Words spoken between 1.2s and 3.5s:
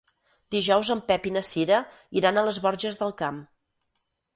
i na Cira iran a les Borges del Camp.